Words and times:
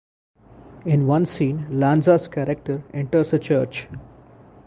In 0.83 1.05
one 1.05 1.27
scene, 1.27 1.67
Lanza's 1.79 2.27
character 2.27 2.81
enters 2.91 3.33
a 3.33 3.37
church. 3.37 3.87